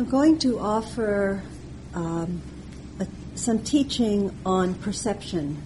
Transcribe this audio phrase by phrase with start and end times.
[0.00, 1.42] I'm going to offer
[1.92, 2.40] um,
[3.00, 5.62] a, some teaching on perception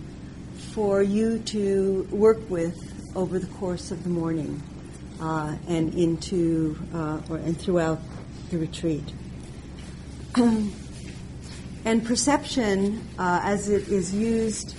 [0.72, 4.60] for you to work with over the course of the morning
[5.20, 8.00] uh, and into uh, or and throughout
[8.50, 9.04] the retreat.
[10.34, 14.74] and perception, uh, as it is used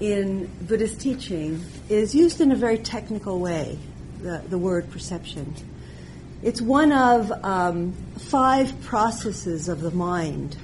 [0.00, 3.78] in Buddhist teaching, is used in a very technical way.
[4.20, 5.54] The, the word perception.
[6.42, 10.56] It's one of um, five processes of the mind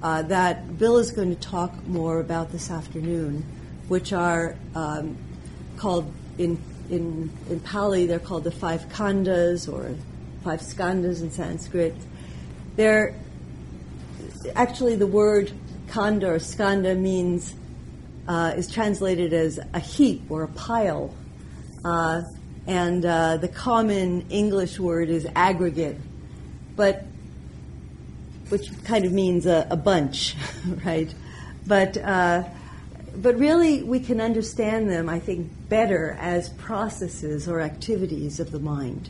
[0.00, 3.44] uh, that Bill is going to talk more about this afternoon,
[3.88, 5.16] which are um,
[5.76, 9.96] called in, in, in Pali, they're called the five khandhas or
[10.44, 11.96] five skandhas in Sanskrit.
[12.76, 13.14] They're
[14.54, 15.50] actually the word
[15.88, 17.52] khandha or skandha means
[18.28, 21.12] uh, is translated as a heap or a pile.
[21.84, 22.22] Uh,
[22.66, 25.96] and uh, the common English word is aggregate,
[26.74, 27.04] but
[28.48, 30.34] which kind of means a, a bunch,
[30.84, 31.12] right?
[31.66, 32.44] But uh,
[33.16, 38.60] but really, we can understand them, I think, better as processes or activities of the
[38.60, 39.08] mind.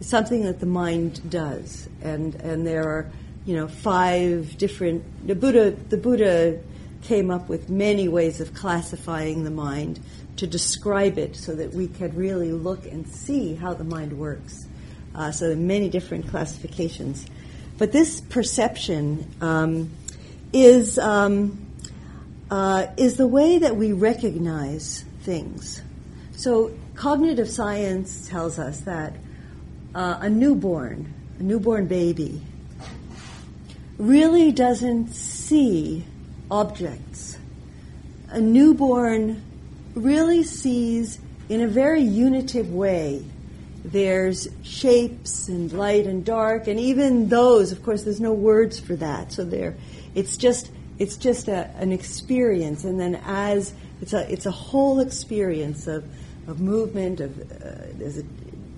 [0.00, 3.10] Something that the mind does, and and there are
[3.44, 5.04] you know five different.
[5.26, 6.60] The Buddha the Buddha
[7.02, 10.00] came up with many ways of classifying the mind
[10.36, 14.66] to describe it so that we could really look and see how the mind works.
[15.14, 17.26] Uh, so many different classifications.
[17.78, 19.90] But this perception um,
[20.52, 21.66] is, um,
[22.50, 25.82] uh, is the way that we recognize things.
[26.32, 29.14] So cognitive science tells us that
[29.94, 32.40] uh, a newborn, a newborn baby,
[33.98, 36.04] really doesn't see
[36.50, 37.38] objects.
[38.28, 39.42] A newborn
[39.94, 43.24] really sees in a very unitive way.
[43.84, 48.94] There's shapes and light and dark, and even those, of course, there's no words for
[48.96, 49.32] that.
[49.32, 49.76] So there,
[50.14, 55.00] it's just it's just a, an experience, and then as it's a it's a whole
[55.00, 56.04] experience of
[56.46, 58.22] of movement, of uh,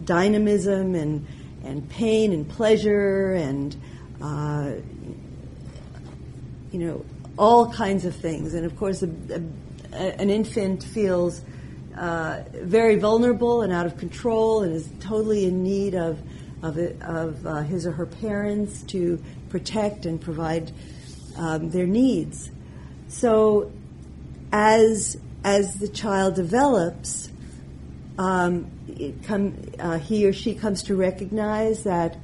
[0.04, 1.26] dynamism and
[1.64, 3.76] and pain and pleasure and
[4.22, 4.72] uh,
[6.70, 7.04] you know
[7.38, 8.54] all kinds of things.
[8.54, 11.42] And of course, a, a, an infant feels
[11.96, 16.18] uh, very vulnerable and out of control and is totally in need of,
[16.62, 20.72] of, it, of uh, his or her parents to protect and provide
[21.36, 22.50] um, their needs.
[23.08, 23.70] So,
[24.52, 27.30] as, as the child develops,
[28.18, 28.70] um,
[29.24, 32.16] come, uh, he or she comes to recognize that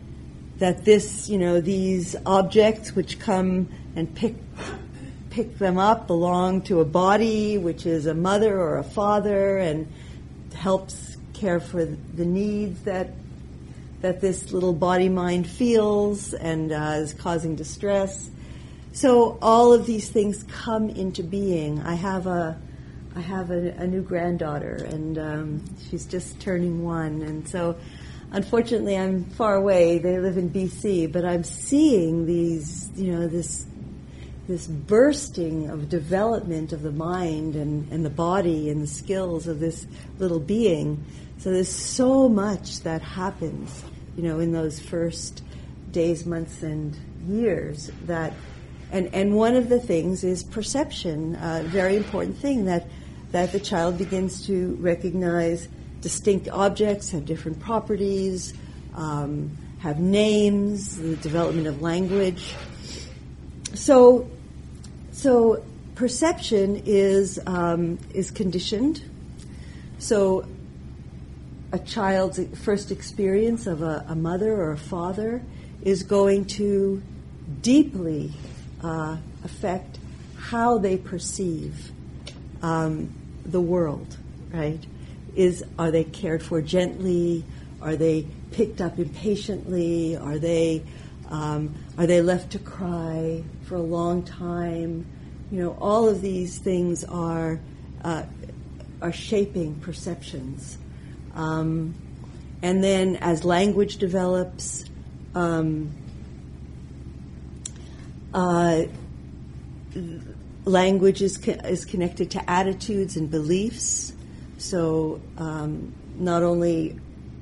[0.59, 4.35] that this, you know, these objects which come and pick
[5.39, 9.87] pick them up belong to a body, which is a mother or a father, and
[10.53, 13.11] helps care for the needs that
[14.01, 18.29] that this little body mind feels and uh, is causing distress.
[18.93, 21.83] So all of these things come into being.
[21.83, 22.61] I have a
[23.15, 27.77] I have a, a new granddaughter, and um, she's just turning one, and so
[28.33, 29.99] unfortunately I'm far away.
[29.99, 33.69] They live in BC, but I'm seeing these, you know, this
[34.49, 39.61] this bursting of development of the mind and, and the body and the skills of
[39.61, 39.87] this
[40.19, 41.05] little being.
[41.37, 43.85] So there's so much that happens,
[44.17, 45.45] you know, in those first
[45.93, 46.97] days, months, and
[47.29, 48.33] years that,
[48.91, 52.87] and, and one of the things is perception, a very important thing that,
[53.33, 55.69] that the child begins to recognize
[56.01, 58.55] distinct objects have different properties,
[58.95, 62.55] um, have names, the development of language.
[63.75, 64.29] So
[65.19, 65.65] so
[65.97, 69.03] perception is um, is conditioned.
[69.99, 70.47] So
[71.73, 75.43] a child's first experience of a, a mother or a father
[75.83, 77.03] is going to
[77.63, 78.31] deeply
[78.85, 79.99] uh, affect
[80.37, 81.91] how they perceive
[82.63, 83.13] um,
[83.45, 84.17] the world.
[84.53, 84.87] Right?
[85.35, 87.43] Is are they cared for gently?
[87.83, 90.17] Are they picked up impatiently?
[90.17, 90.85] Are they
[91.29, 95.07] um, are they left to cry for a long time?
[95.51, 97.61] You know, all of these things are
[98.05, 98.25] uh,
[99.01, 100.79] are shaping perceptions.
[101.35, 101.95] Um,
[102.63, 104.85] and then, as language develops,
[105.35, 105.91] um,
[108.35, 108.83] uh,
[110.65, 114.13] language is, co- is connected to attitudes and beliefs.
[114.59, 116.99] So, um, not only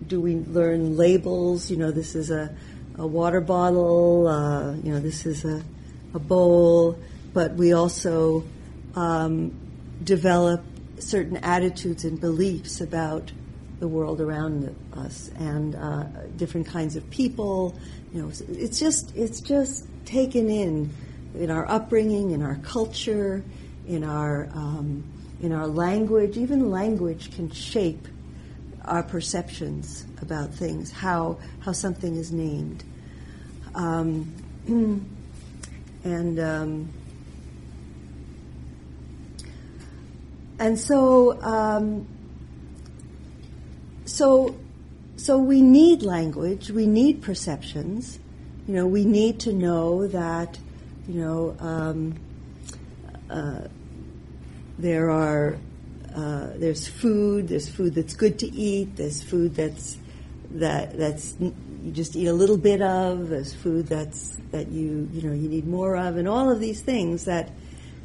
[0.06, 2.54] do we learn labels, you know, this is a
[2.98, 5.62] a water bottle, uh, you know, this is a,
[6.14, 6.98] a bowl,
[7.32, 8.44] but we also
[8.94, 9.52] um,
[10.02, 10.64] develop
[10.98, 13.30] certain attitudes and beliefs about
[13.80, 16.04] the world around us and uh,
[16.36, 17.76] different kinds of people.
[18.12, 20.90] You know, it's just it's just taken in
[21.34, 23.44] in our upbringing, in our culture,
[23.86, 25.04] in our um,
[25.42, 26.38] in our language.
[26.38, 28.08] Even language can shape
[28.86, 32.84] our perceptions about things, how how something is named,
[33.74, 34.32] um,
[36.04, 36.92] and um,
[40.58, 42.06] and so um,
[44.04, 44.56] so
[45.16, 48.18] so we need language, we need perceptions.
[48.68, 50.58] You know, we need to know that
[51.08, 52.14] you know um,
[53.30, 53.68] uh,
[54.78, 55.58] there are
[56.16, 57.48] uh, there's food.
[57.48, 58.96] There's food that's good to eat.
[58.96, 59.98] There's food that's
[60.52, 63.28] that that's you just eat a little bit of.
[63.28, 66.80] There's food that's that you you know you need more of, and all of these
[66.80, 67.50] things that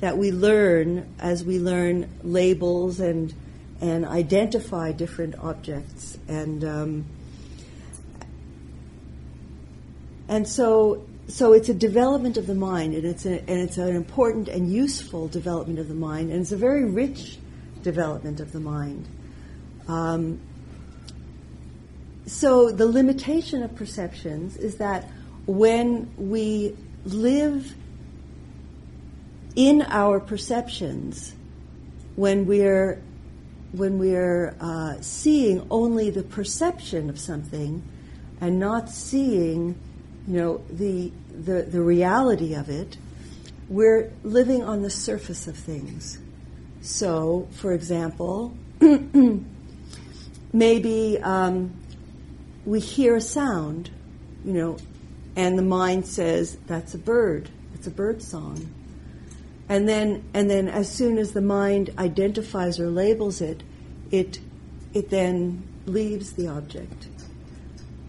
[0.02, 3.34] that we learn as we learn labels and
[3.80, 7.06] and identify different objects and um,
[10.28, 13.96] and so so it's a development of the mind and it's a, and it's an
[13.96, 17.38] important and useful development of the mind and it's a very rich
[17.84, 19.08] development of the mind.
[19.88, 20.40] Um,
[22.26, 25.10] so the limitation of perceptions is that
[25.46, 27.74] when we live
[29.56, 31.34] in our perceptions,
[32.16, 33.02] when we're
[33.74, 37.82] when we're uh, seeing only the perception of something
[38.42, 39.80] and not seeing,
[40.28, 42.98] you know, the, the the reality of it,
[43.70, 46.20] we're living on the surface of things.
[46.82, 48.58] So, for example,
[50.54, 51.74] maybe um,
[52.66, 53.92] we hear a sound,
[54.44, 54.78] you know,
[55.36, 57.50] and the mind says that's a bird.
[57.76, 58.74] It's a bird song.
[59.70, 63.64] And then, and then, as soon as the mind identifies or labels it,
[64.10, 64.40] it,
[64.94, 67.08] it then leaves the object.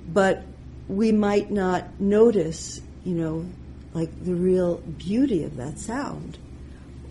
[0.08, 0.42] But
[0.88, 3.46] we might not notice, you know,
[3.92, 6.38] like the real beauty of that sound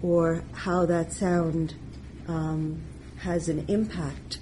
[0.03, 1.75] or how that sound
[2.27, 2.81] um,
[3.19, 4.39] has an impact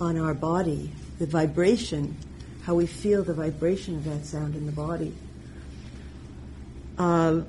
[0.00, 2.16] on our body, the vibration,
[2.62, 5.14] how we feel the vibration of that sound in the body.
[6.98, 7.42] Uh,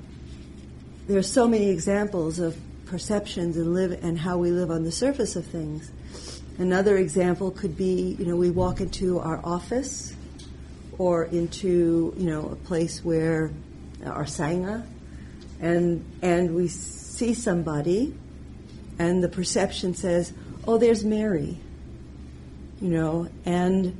[1.06, 2.56] there are so many examples of
[2.86, 5.90] perceptions and live and how we live on the surface of things.
[6.58, 10.14] Another example could be, you know, we walk into our office
[10.98, 13.50] or into, you know, a place where
[14.04, 14.84] our sangha,
[15.60, 16.68] and and we
[17.18, 18.14] see somebody
[18.98, 20.32] and the perception says,
[20.66, 21.58] "Oh, there's Mary,"
[22.80, 23.96] you know, and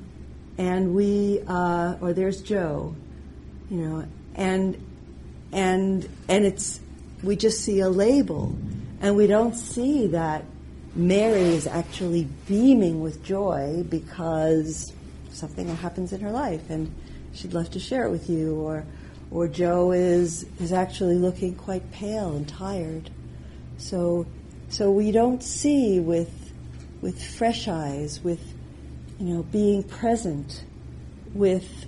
[0.56, 2.94] and we uh, or there's Joe,
[3.70, 4.04] you know,
[4.34, 4.76] and
[5.52, 6.80] and and it's
[7.22, 8.56] we just see a label,
[9.00, 10.44] and we don't see that
[10.94, 14.92] Mary is actually beaming with joy because
[15.30, 16.92] something happens in her life, and
[17.34, 18.84] she'd love to share it with you, or
[19.30, 23.10] or Joe is is actually looking quite pale and tired.
[23.76, 24.26] So
[24.68, 26.52] so we don't see with
[27.00, 28.54] with fresh eyes, with
[29.18, 30.64] you know, being present
[31.34, 31.86] with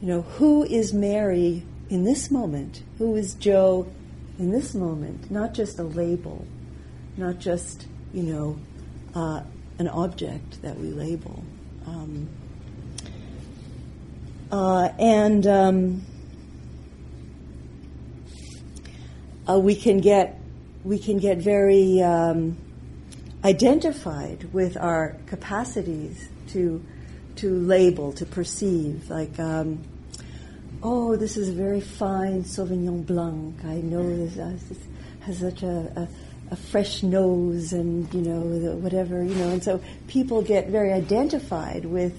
[0.00, 2.82] you know, who is Mary in this moment?
[2.98, 3.86] Who is Joe
[4.38, 5.30] in this moment?
[5.30, 6.46] Not just a label,
[7.18, 8.58] not just, you know,
[9.14, 9.42] uh,
[9.78, 11.44] an object that we label.
[11.86, 12.30] Um,
[14.50, 16.06] uh, and um,
[19.48, 20.40] uh, we can get
[20.84, 22.56] we can get very um,
[23.44, 26.84] identified with our capacities to
[27.36, 29.08] to label, to perceive.
[29.08, 29.82] Like, um,
[30.82, 33.64] oh, this is a very fine Sauvignon Blanc.
[33.64, 34.56] I know this, uh,
[35.20, 36.08] has such a, a,
[36.52, 38.40] a, fresh nose, and you know
[38.76, 39.50] whatever you know.
[39.50, 42.18] And so people get very identified with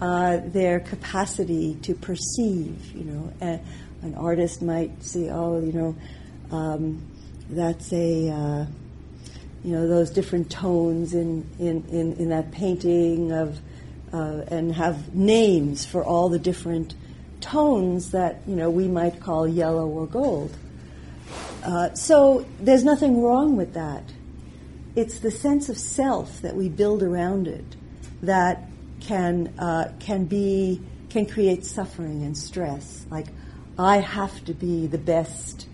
[0.00, 2.92] uh, their capacity to perceive.
[2.94, 3.60] You know,
[4.02, 5.96] an artist might see, oh, you know
[6.50, 7.02] um,
[7.48, 8.66] that's a uh,
[9.64, 13.58] you know those different tones in in, in, in that painting of
[14.12, 16.94] uh, and have names for all the different
[17.40, 20.56] tones that you know we might call yellow or gold.
[21.64, 24.04] Uh, so there's nothing wrong with that.
[24.96, 27.64] It's the sense of self that we build around it
[28.22, 28.64] that
[29.00, 30.80] can uh, can be
[31.10, 33.04] can create suffering and stress.
[33.10, 33.26] Like
[33.78, 35.66] I have to be the best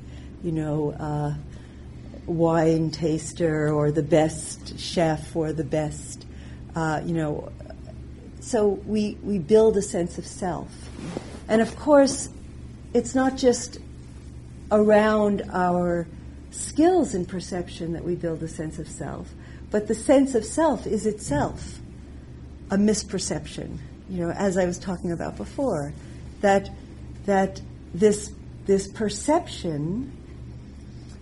[0.47, 1.35] you know, uh,
[2.27, 6.25] wine taster or the best chef or the best,
[6.77, 7.53] uh, you know.
[8.41, 10.71] So we, we build a sense of self.
[11.49, 12.29] And of course,
[12.95, 13.79] it's not just
[14.71, 16.07] around our
[16.53, 19.29] skills in perception that we build a sense of self,
[19.73, 21.81] but the sense of self is itself.
[22.71, 23.79] a misperception.
[24.09, 25.93] You know, as I was talking about before,
[26.41, 26.71] that
[27.25, 27.61] that
[27.93, 28.33] this
[28.67, 30.13] this perception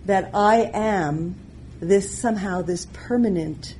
[0.05, 1.35] that I am
[1.79, 3.75] this somehow this permanent,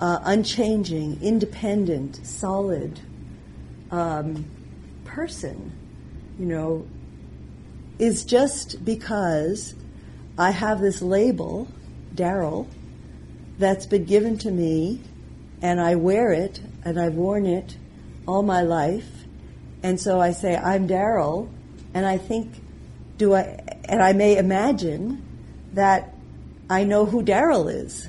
[0.00, 3.00] uh, unchanging, independent, solid
[3.90, 4.44] um,
[5.04, 5.72] person,
[6.38, 6.86] you know,
[7.98, 9.74] is just because
[10.38, 11.68] I have this label,
[12.14, 12.66] Daryl,
[13.58, 15.00] that's been given to me,
[15.62, 17.76] and I wear it, and I've worn it
[18.28, 19.08] all my life,
[19.82, 21.48] and so I say I'm Daryl,
[21.94, 22.52] and I think,
[23.16, 25.22] do I, and I may imagine
[25.72, 26.14] that
[26.68, 28.08] I know who Daryl is.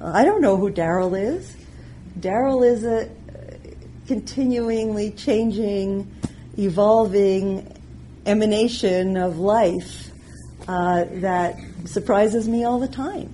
[0.00, 1.54] I don't know who Daryl is.
[2.18, 3.10] Daryl is a
[4.06, 6.10] continually changing,
[6.58, 7.72] evolving
[8.24, 10.10] emanation of life
[10.68, 13.32] uh, that surprises me all the time.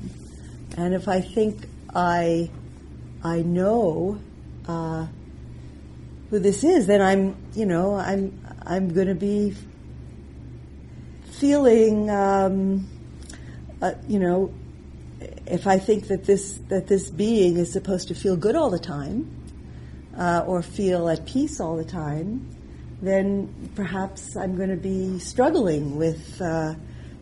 [0.76, 2.50] And if I think I
[3.22, 4.18] I know
[4.66, 5.06] uh,
[6.30, 9.54] who this is, then I'm you know I'm I'm going to be
[11.42, 12.86] feeling um,
[13.82, 14.54] uh, you know
[15.44, 18.78] if I think that this that this being is supposed to feel good all the
[18.78, 19.28] time
[20.16, 22.48] uh, or feel at peace all the time,
[23.02, 26.74] then perhaps I'm going to be struggling with uh,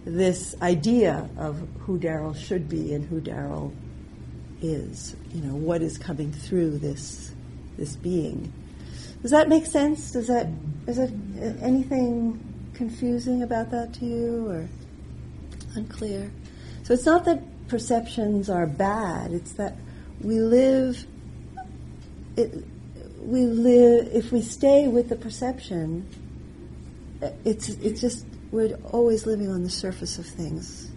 [0.04, 3.72] this idea of who Daryl should be and who Daryl
[4.60, 5.16] is.
[5.32, 7.32] You know, what is coming through this
[7.78, 8.52] this being.
[9.22, 10.12] Does that make sense?
[10.12, 10.46] Does that
[10.86, 11.10] is it
[11.62, 12.49] anything
[12.80, 14.66] confusing about that to you or
[15.74, 16.32] unclear?
[16.82, 19.32] So it's not that perceptions are bad.
[19.32, 19.76] It's that
[20.22, 21.06] we live.
[22.38, 22.64] It,
[23.20, 26.08] we live if we stay with the perception.
[27.44, 30.90] It's it's just we're always living on the surface of things.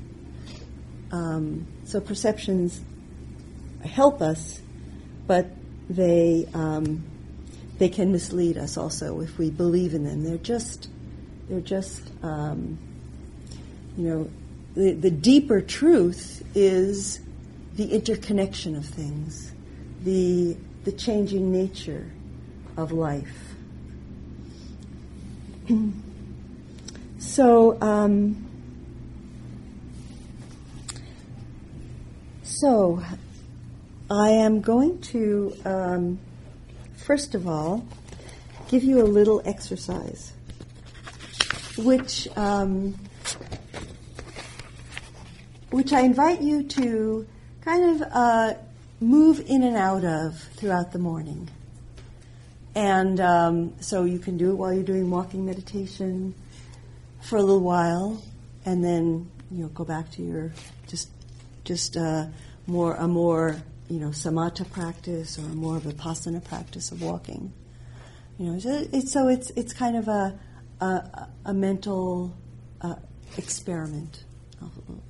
[1.11, 2.79] Um, so perceptions
[3.83, 4.61] help us,
[5.27, 5.47] but
[5.89, 7.03] they um,
[7.77, 10.23] they can mislead us also if we believe in them.
[10.23, 10.87] They're just
[11.53, 12.79] they're just um,
[13.95, 14.29] you know
[14.73, 17.21] the, the deeper truth is
[17.75, 19.53] the interconnection of things,
[20.03, 22.09] the the changing nature
[22.75, 23.53] of life.
[27.19, 28.49] so, um,
[32.41, 33.03] so
[34.09, 36.19] I am going to, um,
[36.95, 37.85] first of all,
[38.69, 40.33] give you a little exercise,
[41.77, 42.95] which um,
[45.71, 47.27] which I invite you to
[47.61, 48.53] kind of uh,
[48.99, 51.49] move in and out of throughout the morning.
[52.75, 56.35] And um, so you can do it while you're doing walking meditation
[57.21, 58.21] for a little while,
[58.65, 60.51] and then you know go back to your
[60.87, 61.09] just
[61.63, 62.25] just uh,
[62.67, 67.51] more a more you know samatha practice or more of a vipassana practice of walking.
[68.37, 70.37] You know, so it's so it's it's kind of a
[70.81, 72.35] a, a mental
[72.81, 72.95] uh,
[73.37, 74.23] experiment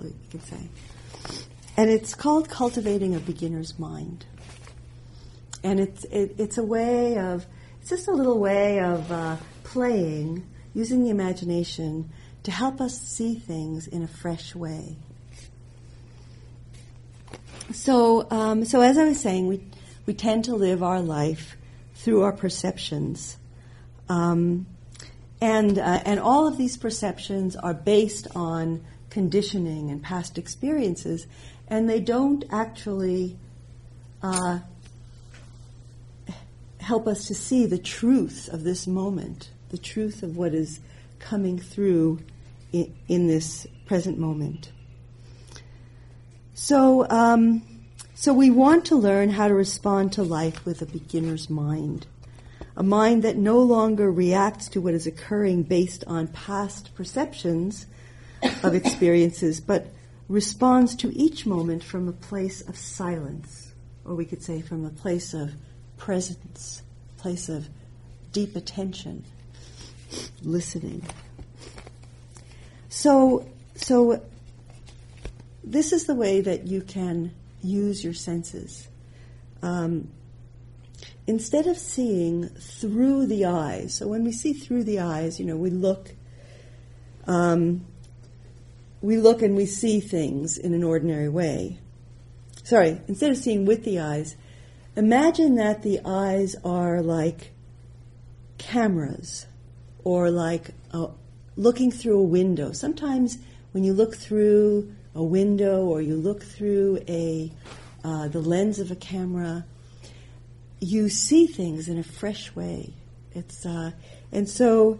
[0.01, 0.69] you could say.
[1.77, 4.25] And it's called Cultivating a Beginner's Mind.
[5.63, 7.45] And it's, it, it's a way of,
[7.79, 12.11] it's just a little way of uh, playing, using the imagination
[12.43, 14.97] to help us see things in a fresh way.
[17.71, 19.63] So, um, so as I was saying, we,
[20.05, 21.55] we tend to live our life
[21.95, 23.37] through our perceptions.
[24.09, 24.67] Um,
[25.43, 31.27] and, uh, and all of these perceptions are based on conditioning and past experiences,
[31.67, 33.37] and they don't actually
[34.21, 34.59] uh,
[36.77, 40.79] help us to see the truth of this moment, the truth of what is
[41.19, 42.19] coming through
[42.71, 44.71] in, in this present moment.
[46.53, 47.63] So, um,
[48.13, 52.07] so we want to learn how to respond to life with a beginner's mind,
[52.75, 57.85] a mind that no longer reacts to what is occurring based on past perceptions
[58.63, 59.87] of experiences, but
[60.27, 63.73] responds to each moment from a place of silence,
[64.05, 65.51] or we could say from a place of
[65.97, 66.81] presence,
[67.17, 67.67] place of
[68.31, 69.23] deep attention,
[70.41, 71.03] listening.
[72.89, 74.21] So, so
[75.63, 78.87] this is the way that you can use your senses.
[79.61, 80.09] Um,
[81.27, 85.57] instead of seeing through the eyes, so when we see through the eyes, you know,
[85.57, 86.13] we look
[87.25, 87.85] um,
[89.01, 91.79] we look and we see things in an ordinary way.
[92.63, 94.37] Sorry, instead of seeing with the eyes,
[94.95, 97.51] imagine that the eyes are like
[98.57, 99.45] cameras
[100.05, 101.07] or like a,
[101.57, 102.71] looking through a window.
[102.71, 103.37] Sometimes
[103.73, 107.51] when you look through a window or you look through a
[108.05, 109.65] uh, the lens of a camera,
[110.83, 112.93] you see things in a fresh way.
[113.33, 113.91] It's uh,
[114.31, 114.99] and so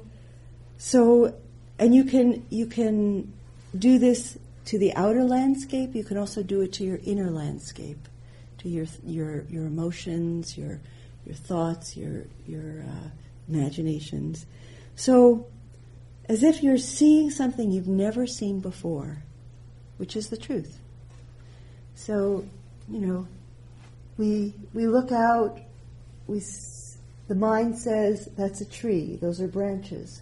[0.78, 1.36] so
[1.78, 3.34] and you can you can
[3.78, 5.96] do this to the outer landscape.
[5.96, 8.08] You can also do it to your inner landscape,
[8.60, 10.80] to your your your emotions, your
[11.26, 13.10] your thoughts, your your uh,
[13.50, 14.46] imaginations.
[14.96, 15.48] So,
[16.30, 19.24] as if you're seeing something you've never seen before,
[19.98, 20.80] which is the truth.
[21.96, 22.46] So,
[22.90, 23.28] you know,
[24.18, 25.60] we we look out.
[26.28, 26.42] We
[27.28, 29.18] the mind says that's a tree.
[29.22, 30.22] Those are branches.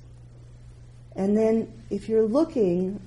[1.15, 3.01] And then, if you're looking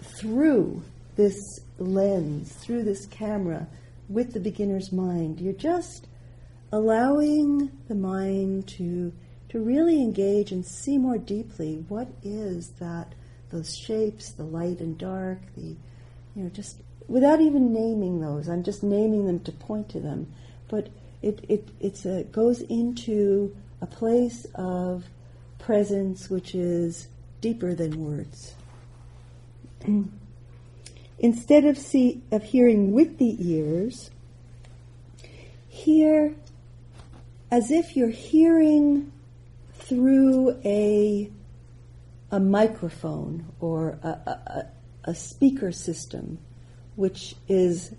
[0.00, 0.82] through
[1.16, 1.36] this
[1.78, 3.66] lens, through this camera,
[4.08, 6.06] with the beginner's mind, you're just
[6.72, 9.12] allowing the mind to
[9.50, 13.12] to really engage and see more deeply what is that
[13.50, 15.76] those shapes, the light and dark, the
[16.34, 16.78] you know just
[17.12, 18.48] without even naming those.
[18.48, 20.32] I'm just naming them to point to them,
[20.68, 20.88] but
[21.20, 25.04] it it it's a, goes into a place of
[25.58, 27.08] presence which is
[27.42, 28.54] deeper than words.
[31.18, 34.10] Instead of see of hearing with the ears,
[35.68, 36.34] hear
[37.50, 39.12] as if you're hearing
[39.74, 41.30] through a,
[42.30, 44.66] a microphone or a, a,
[45.04, 46.38] a speaker system,
[47.02, 47.96] which is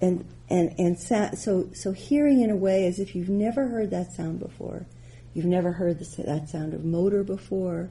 [0.00, 3.90] and and and sa- so so hearing in a way as if you've never heard
[3.90, 4.86] that sound before,
[5.34, 7.90] you've never heard that sound of motor before,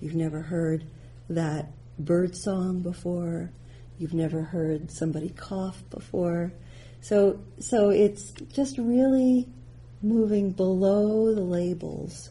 [0.00, 0.86] you've never heard
[1.28, 3.50] that bird song before,
[3.98, 6.50] you've never heard somebody cough before,
[7.02, 9.46] so so it's just really
[10.00, 12.30] moving below the labels.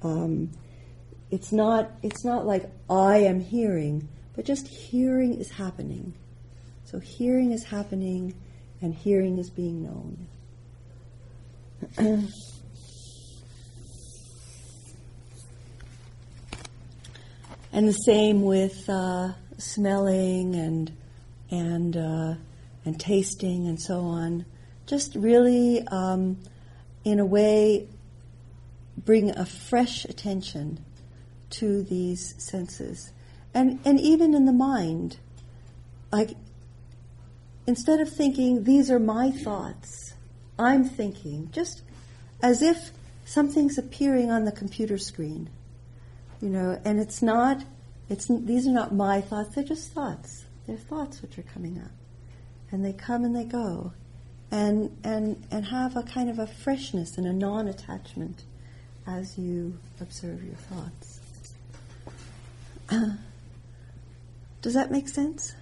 [0.00, 0.52] Um,
[1.30, 6.14] it's not it's not like I am hearing, but just hearing is happening.
[6.96, 8.34] So hearing is happening,
[8.80, 10.28] and hearing is being known.
[17.70, 20.90] and the same with uh, smelling and
[21.50, 22.34] and uh,
[22.86, 24.46] and tasting and so on.
[24.86, 26.38] Just really um,
[27.04, 27.88] in a way,
[28.96, 30.82] bring a fresh attention
[31.50, 33.12] to these senses.
[33.52, 35.18] And, and even in the mind,
[36.10, 36.30] like,
[37.66, 40.14] instead of thinking, these are my thoughts,
[40.58, 41.82] I'm thinking, just
[42.42, 42.90] as if
[43.24, 45.50] something's appearing on the computer screen,
[46.40, 47.64] you know, and it's not,
[48.08, 50.44] it's, these are not my thoughts, they're just thoughts.
[50.66, 51.90] They're thoughts which are coming up.
[52.70, 53.92] And they come and they go
[54.50, 58.42] and, and, and have a kind of a freshness and a non attachment
[59.06, 61.20] as you observe your thoughts.
[64.62, 65.54] Does that make sense?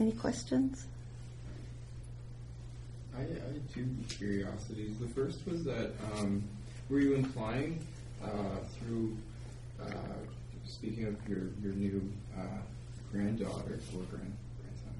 [0.00, 0.86] Any questions?
[3.16, 4.98] I, I had two curiosities.
[4.98, 6.42] The first was that um,
[6.88, 7.84] were you implying
[8.22, 8.28] uh,
[8.78, 9.16] through
[9.80, 9.86] uh,
[10.64, 12.42] speaking of your your new uh,
[13.12, 14.94] granddaughter or grand, grandson.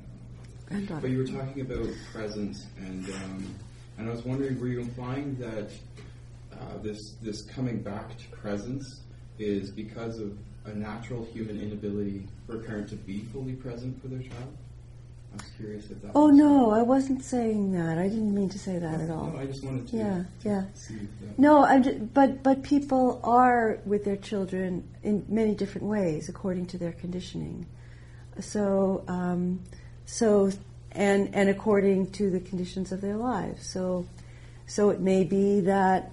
[0.67, 1.01] Granddaughter.
[1.01, 3.55] But you were talking about presence, and um,
[3.99, 5.71] and I was wondering, were you implying that
[6.53, 9.01] uh, this this coming back to presence
[9.39, 14.09] is because of a natural human inability for a parent to be fully present for
[14.09, 14.57] their child?
[15.35, 16.13] I was curious if that.
[16.15, 17.99] Oh no, I wasn't saying that.
[17.99, 19.33] I didn't mean to say that at all.
[19.33, 19.97] No, I just wanted to.
[19.97, 20.65] Yeah, yeah.
[21.37, 26.67] No, I'm just, but but people are with their children in many different ways according
[26.67, 27.67] to their conditioning.
[28.41, 29.61] So um,
[30.07, 30.51] so
[30.93, 33.69] and and according to the conditions of their lives.
[33.69, 34.07] So
[34.67, 36.13] so it may be that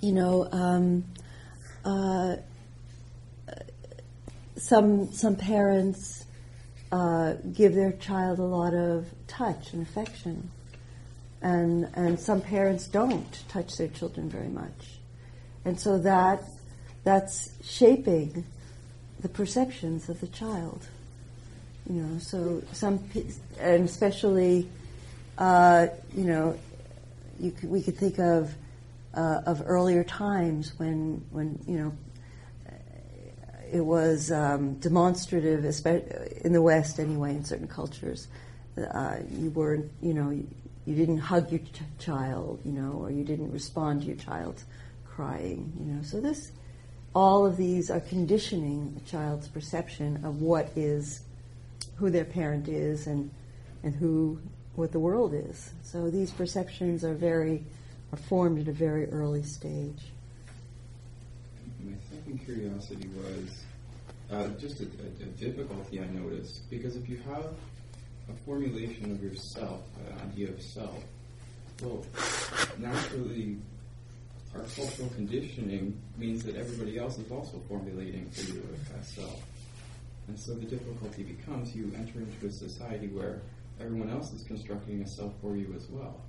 [0.00, 1.04] you know um,
[1.84, 2.36] uh,
[4.56, 6.23] some some parents
[6.94, 10.48] uh, give their child a lot of touch and affection,
[11.42, 15.00] and and some parents don't touch their children very much,
[15.64, 16.44] and so that
[17.02, 18.44] that's shaping
[19.18, 20.86] the perceptions of the child.
[21.90, 23.00] You know, so some
[23.58, 24.68] and especially,
[25.36, 26.56] uh, you know,
[27.40, 28.54] you could, we could think of
[29.14, 31.92] uh, of earlier times when when you know
[33.74, 38.28] it was um, demonstrative, especially in the West anyway, in certain cultures.
[38.78, 40.46] Uh, you weren't, you know, you,
[40.86, 44.64] you didn't hug your ch- child, you know, or you didn't respond to your child's
[45.04, 46.02] crying, you know.
[46.02, 46.52] So this,
[47.16, 51.22] all of these are conditioning a child's perception of what is,
[51.96, 53.28] who their parent is, and
[53.82, 54.38] and who
[54.76, 55.72] what the world is.
[55.82, 57.64] So these perceptions are very
[58.12, 60.12] are formed at a very early stage.
[61.84, 63.63] My second curiosity was
[64.34, 67.46] uh, just a, a, a difficulty I notice because if you have
[68.28, 71.02] a formulation of yourself, an idea of self,
[71.82, 72.04] well,
[72.78, 73.58] naturally,
[74.54, 78.62] our cultural conditioning means that everybody else is also formulating for you
[78.98, 79.42] a self.
[80.28, 83.42] And so the difficulty becomes you enter into a society where
[83.80, 86.20] everyone else is constructing a self for you as well.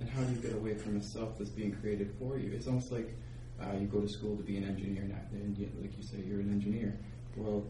[0.00, 2.52] And how do you get away from a self that's being created for you?
[2.52, 3.14] It's almost like
[3.60, 5.04] uh, you go to school to be an engineer,
[5.80, 6.96] like you say, you're an engineer.
[7.36, 7.64] Well,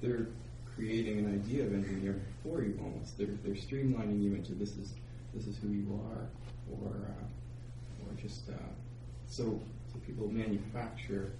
[0.00, 0.26] they're
[0.74, 3.18] creating an idea of engineer for you almost.
[3.18, 4.94] They're, they're streamlining you into this is
[5.34, 6.28] this is who you are,
[6.72, 8.52] or uh, or just uh,
[9.28, 9.60] so,
[9.92, 11.32] so people manufacture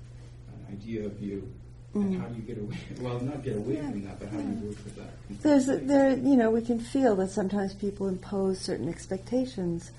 [0.48, 1.52] an idea of you
[1.94, 2.02] Mm.
[2.02, 2.76] And how do you get away?
[3.00, 3.90] Well, not get away yeah.
[3.90, 4.44] from that, but how yeah.
[4.44, 5.42] do you work with that?
[5.42, 9.90] There's a, there, you know, we can feel that sometimes people impose certain expectations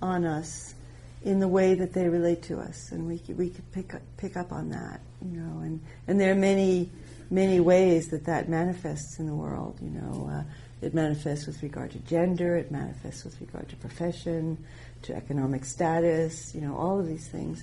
[0.00, 0.74] on us
[1.22, 4.36] in the way that they relate to us, and we we could pick up, pick
[4.36, 6.88] up on that, you know, and and there are many
[7.30, 10.30] many ways that that manifests in the world, you know.
[10.32, 10.42] Uh,
[10.82, 12.56] it manifests with regard to gender.
[12.56, 14.56] It manifests with regard to profession,
[15.02, 16.54] to economic status.
[16.54, 17.62] You know, all of these things.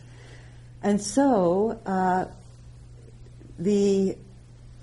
[0.84, 2.26] And so, uh,
[3.58, 4.16] the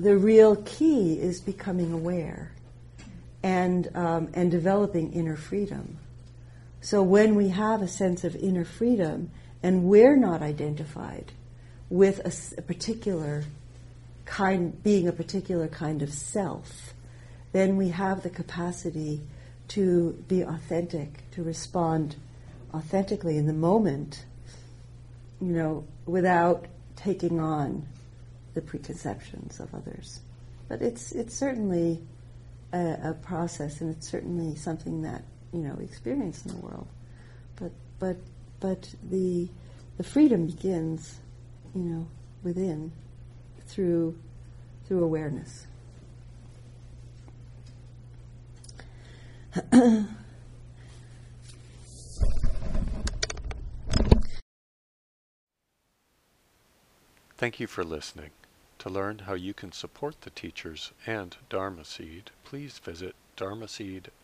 [0.01, 2.51] the real key is becoming aware
[3.45, 5.99] and um, and developing inner freedom.
[6.85, 9.31] So when we have a sense of inner freedom
[9.63, 11.33] and we're not identified
[11.89, 13.45] with a, a particular
[14.27, 16.93] kind, being a particular kind of self,
[17.53, 19.23] then we have the capacity
[19.69, 22.17] to be authentic, to respond
[22.75, 24.27] authentically in the moment,
[25.41, 26.67] you know, without
[26.97, 27.87] taking on
[28.53, 30.21] the preconceptions of others.
[30.69, 32.03] But it's it's certainly
[32.75, 35.23] a, a, process, and it's certainly something that
[35.55, 36.89] you know experience in the world.
[37.57, 38.17] But but
[38.61, 39.49] but the
[39.97, 41.21] the freedom begins,
[41.75, 42.09] you know,
[42.43, 42.91] within
[43.67, 44.19] through
[44.87, 45.67] through awareness.
[57.37, 58.31] Thank you for listening.
[58.79, 64.24] To learn how you can support the teachers and Dharma Seed, please visit dharma dharmaseed.org